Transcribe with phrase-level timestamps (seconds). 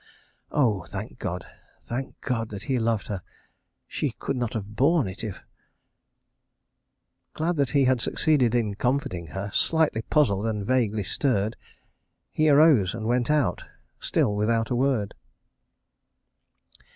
[0.51, 1.45] Oh, thank God;
[1.83, 3.21] thank God, that he loved her...
[3.87, 5.43] she could not have borne it if...
[7.35, 11.55] Glad that he had succeeded in comforting her, slightly puzzled and vaguely stirred,
[12.31, 13.61] he arose and went out,
[13.99, 15.13] still without a word.